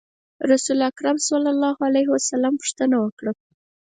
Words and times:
رسول 0.51 0.79
اکرم 0.91 1.17
صلی 1.27 1.49
الله 1.53 1.75
علیه 1.87 2.07
وسلم 2.13 2.53
پوښتنه 2.61 2.95
وکړه. 2.99 3.31